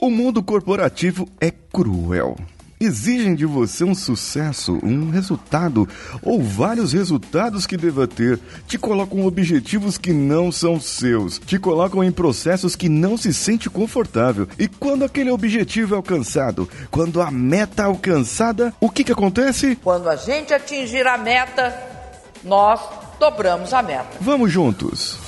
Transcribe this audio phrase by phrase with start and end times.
[0.00, 2.36] O mundo corporativo é cruel.
[2.80, 5.88] Exigem de você um sucesso, um resultado
[6.22, 8.38] ou vários resultados que deva ter.
[8.68, 11.40] Te colocam objetivos que não são seus.
[11.40, 14.46] Te colocam em processos que não se sente confortável.
[14.56, 19.74] E quando aquele objetivo é alcançado, quando a meta é alcançada, o que, que acontece?
[19.82, 21.76] Quando a gente atingir a meta,
[22.44, 22.80] nós
[23.18, 24.16] dobramos a meta.
[24.20, 25.27] Vamos juntos.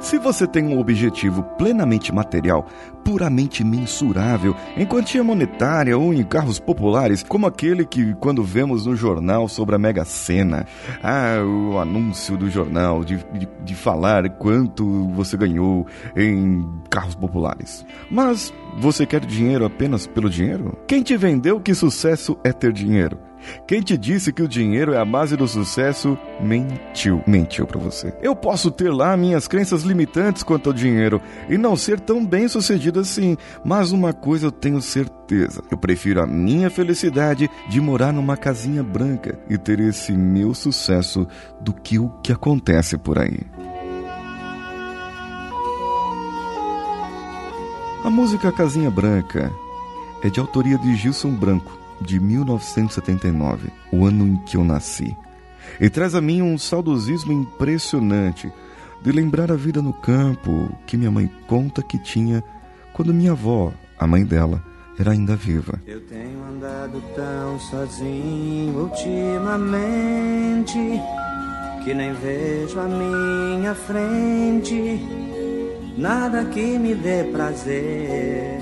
[0.00, 2.66] Se você tem um objetivo plenamente material,
[3.04, 8.96] puramente mensurável, em quantia monetária ou em carros populares, como aquele que quando vemos no
[8.96, 10.66] jornal sobre a Mega Sena,
[11.02, 17.84] ah, o anúncio do jornal de, de, de falar quanto você ganhou em carros populares.
[18.10, 20.78] Mas você quer dinheiro apenas pelo dinheiro?
[20.88, 23.29] Quem te vendeu que sucesso é ter dinheiro?
[23.66, 27.22] Quem te disse que o dinheiro é a base do sucesso mentiu.
[27.26, 28.12] Mentiu para você.
[28.22, 32.48] Eu posso ter lá minhas crenças limitantes quanto ao dinheiro e não ser tão bem
[32.48, 38.12] sucedido assim, mas uma coisa eu tenho certeza: eu prefiro a minha felicidade de morar
[38.12, 41.26] numa casinha branca e ter esse meu sucesso
[41.60, 43.40] do que o que acontece por aí.
[48.02, 49.52] A música Casinha Branca
[50.22, 55.14] é de autoria de Gilson Branco de 1979, o ano em que eu nasci,
[55.80, 58.50] e traz a mim um saudosismo impressionante
[59.02, 62.42] de lembrar a vida no campo que minha mãe conta que tinha
[62.92, 64.62] quando minha avó, a mãe dela,
[64.98, 65.80] era ainda viva.
[65.86, 70.78] Eu tenho andado tão sozinho ultimamente
[71.82, 75.00] que nem vejo a minha frente
[75.96, 78.60] nada que me dê prazer.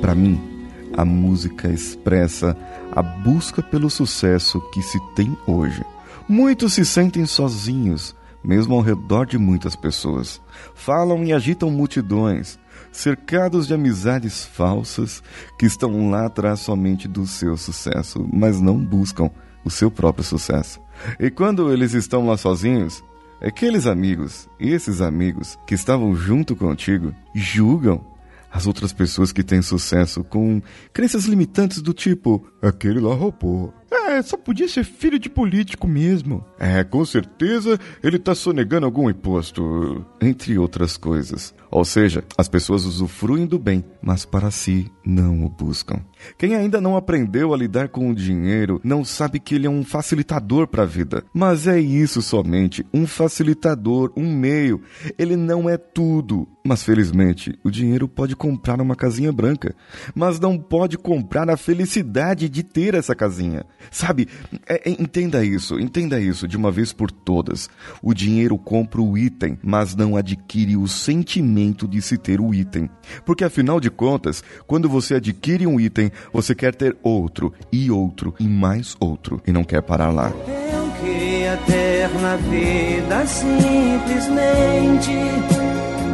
[0.00, 0.51] Para mim,
[0.96, 2.56] a música expressa
[2.90, 5.84] a busca pelo sucesso que se tem hoje.
[6.28, 8.14] Muitos se sentem sozinhos,
[8.44, 10.40] mesmo ao redor de muitas pessoas.
[10.74, 12.58] Falam e agitam multidões,
[12.90, 15.22] cercados de amizades falsas
[15.58, 19.30] que estão lá atrás somente do seu sucesso, mas não buscam
[19.64, 20.80] o seu próprio sucesso.
[21.18, 23.02] E quando eles estão lá sozinhos,
[23.40, 28.11] aqueles amigos, esses amigos que estavam junto contigo, julgam
[28.52, 30.60] as outras pessoas que têm sucesso com
[30.92, 33.72] crenças limitantes do tipo: aquele lá roubou.
[33.90, 36.44] É, só podia ser filho de político mesmo.
[36.58, 40.04] É, com certeza ele tá sonegando algum imposto.
[40.20, 41.54] Entre outras coisas.
[41.72, 46.00] Ou seja, as pessoas usufruem do bem, mas para si não o buscam.
[46.36, 49.82] Quem ainda não aprendeu a lidar com o dinheiro não sabe que ele é um
[49.82, 51.24] facilitador para a vida.
[51.32, 54.82] Mas é isso somente, um facilitador, um meio.
[55.18, 56.46] Ele não é tudo.
[56.64, 59.74] Mas felizmente, o dinheiro pode comprar uma casinha branca,
[60.14, 63.64] mas não pode comprar a felicidade de ter essa casinha.
[63.90, 64.28] Sabe,
[64.68, 67.68] é, é, entenda isso, entenda isso de uma vez por todas.
[68.00, 72.90] O dinheiro compra o item, mas não adquire o sentimento de se ter o item.
[73.24, 78.34] Porque afinal de contas, quando você adquire um item, você quer ter outro, e outro,
[78.40, 80.32] e mais outro, e não quer parar lá.
[80.48, 85.10] Eu queria ter na vida simplesmente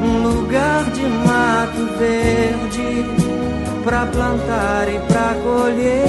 [0.02, 3.04] um lugar de mato verde
[3.84, 6.04] pra plantar e pra colher.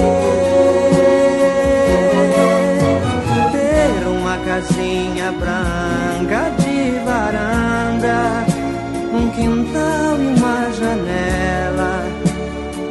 [3.52, 8.49] Ter uma casinha branca de varanda,
[9.20, 12.04] um quintal e uma janela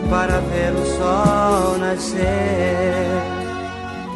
[0.09, 2.19] para ver o sol nascer.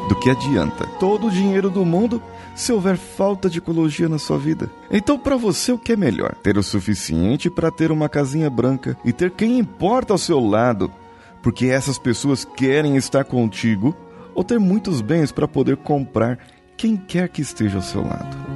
[0.10, 2.22] Do que adianta todo o dinheiro do mundo
[2.56, 4.70] se houver falta de ecologia na sua vida?
[4.92, 6.36] Então, para você, o que é melhor?
[6.36, 10.92] Ter o suficiente para ter uma casinha branca e ter quem importa ao seu lado,
[11.42, 13.96] porque essas pessoas querem estar contigo,
[14.36, 16.38] ou ter muitos bens para poder comprar
[16.78, 18.53] quem quer que esteja ao seu lado?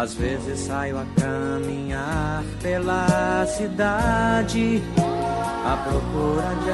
[0.00, 4.82] Às vezes saio a caminhar pela cidade
[5.62, 6.70] à procura de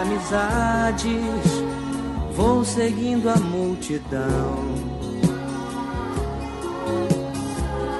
[0.00, 1.12] amizades.
[2.34, 4.64] Vou seguindo a multidão.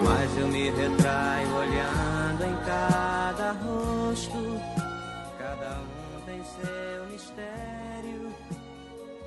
[0.02, 4.58] Mas eu me retraio olhando em cada rosto.
[5.38, 8.34] Cada um tem seu mistério,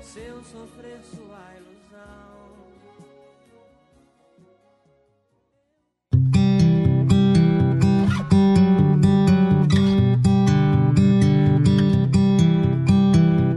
[0.02, 2.35] seu sofrer, sua ilusão.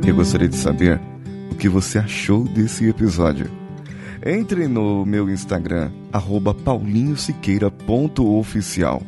[0.09, 0.99] Eu gostaria de saber
[1.51, 3.47] o que você achou desse episódio.
[4.25, 5.91] Entre no meu Instagram,
[6.65, 9.03] paulinhosiqueira.oficial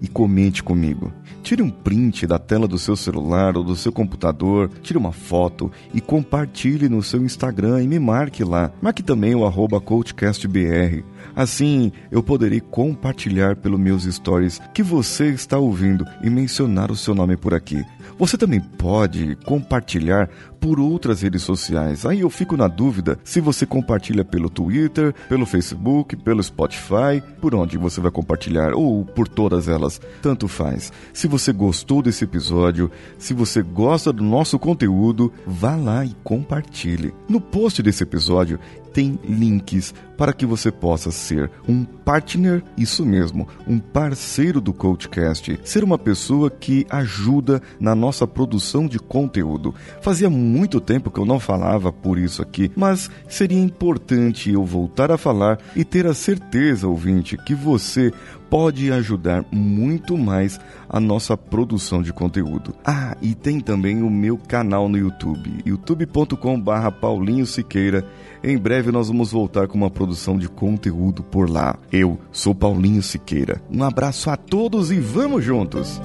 [0.00, 1.12] e comente comigo.
[1.42, 5.68] Tire um print da tela do seu celular ou do seu computador, tire uma foto
[5.92, 8.70] e compartilhe no seu Instagram e me marque lá.
[8.80, 11.04] Marque também o arroba CoachCastBR.
[11.34, 17.14] Assim, eu poderei compartilhar pelos meus stories que você está ouvindo e mencionar o seu
[17.14, 17.84] nome por aqui.
[18.18, 20.28] Você também pode compartilhar
[20.60, 22.06] por outras redes sociais.
[22.06, 27.54] Aí eu fico na dúvida se você compartilha pelo Twitter, pelo Facebook, pelo Spotify, por
[27.54, 30.92] onde você vai compartilhar ou por todas elas, tanto faz.
[31.12, 37.14] Se você gostou desse episódio, se você gosta do nosso conteúdo, vá lá e compartilhe.
[37.28, 38.58] No post desse episódio
[38.96, 45.60] tem links para que você possa ser um partner, isso mesmo, um parceiro do Coachcast,
[45.62, 49.74] ser uma pessoa que ajuda na nossa produção de conteúdo.
[50.00, 55.12] Fazia muito tempo que eu não falava por isso aqui, mas seria importante eu voltar
[55.12, 58.10] a falar e ter a certeza, ouvinte, que você
[58.50, 62.74] pode ajudar muito mais a nossa produção de conteúdo.
[62.84, 68.06] Ah, e tem também o meu canal no YouTube, youtube.com/barra Paulinho Siqueira.
[68.42, 71.76] Em breve nós vamos voltar com uma produção de conteúdo por lá.
[71.90, 73.60] Eu sou Paulinho Siqueira.
[73.70, 76.00] Um abraço a todos e vamos juntos!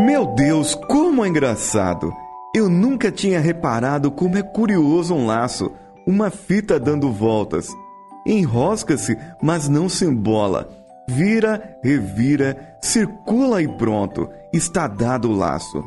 [0.00, 2.12] Meu Deus, como é engraçado!
[2.54, 5.70] Eu nunca tinha reparado como é curioso um laço,
[6.06, 7.68] uma fita dando voltas.
[8.24, 10.68] Enrosca-se, mas não se embola.
[11.08, 15.84] Vira, revira, circula e pronto, está dado o laço.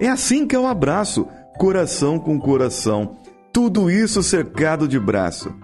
[0.00, 1.26] É assim que é o abraço,
[1.58, 3.16] coração com coração,
[3.52, 5.54] tudo isso cercado de braço.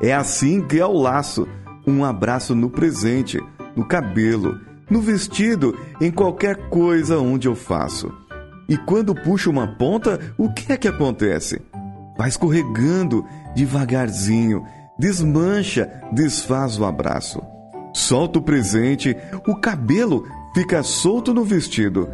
[0.00, 1.48] É assim que é o laço,
[1.86, 3.42] um abraço no presente,
[3.74, 4.58] no cabelo,
[4.90, 8.12] no vestido, em qualquer coisa onde eu faço.
[8.68, 11.60] E quando puxo uma ponta, o que é que acontece?
[12.18, 14.64] Vai escorregando devagarzinho,
[14.98, 17.40] desmancha, desfaz o abraço.
[17.94, 19.16] Solta o presente,
[19.46, 22.08] o cabelo fica solto no vestido.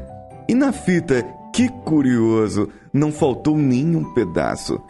[0.49, 4.81] E na fita, que curioso, não faltou nenhum pedaço.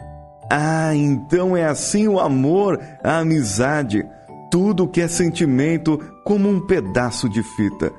[0.55, 4.05] Ah, então é assim o amor, a amizade,
[4.51, 7.91] tudo que é sentimento como um pedaço de fita.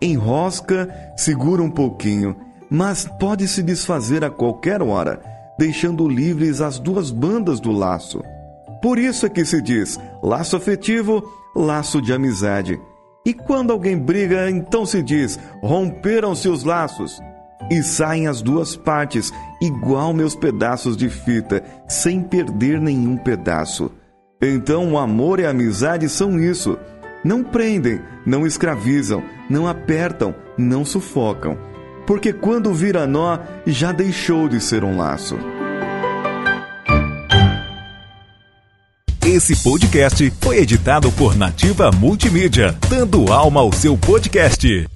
[0.00, 2.34] Enrosca, segura um pouquinho,
[2.70, 5.20] mas pode se desfazer a qualquer hora,
[5.58, 8.22] deixando livres as duas bandas do laço.
[8.80, 11.22] Por isso é que se diz laço afetivo,
[11.54, 12.80] laço de amizade.
[13.26, 17.20] E quando alguém briga, então se diz romperam-se os laços.
[17.68, 23.90] E saem as duas partes, igual meus pedaços de fita, sem perder nenhum pedaço.
[24.40, 26.78] Então o amor e a amizade são isso.
[27.24, 31.58] Não prendem, não escravizam, não apertam, não sufocam.
[32.06, 35.36] Porque quando vira nó, já deixou de ser um laço.
[39.24, 44.88] Esse podcast foi editado por Nativa Multimídia, dando alma ao seu podcast.